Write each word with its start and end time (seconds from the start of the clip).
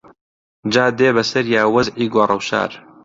جا 0.73 0.85
دێ 0.97 1.09
بەسەریا 1.15 1.63
وەزعی 1.73 2.11
گۆڕەوشار 2.13 2.71